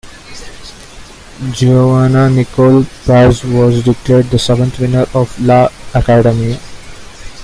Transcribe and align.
Giovanna 1.51 2.27
Nicole 2.27 2.83
Paz 3.05 3.43
was 3.43 3.83
declared 3.83 4.25
the 4.31 4.39
seventh 4.39 4.79
winner 4.79 5.05
of 5.13 5.39
"La 5.45 5.69
Academia". 5.93 6.59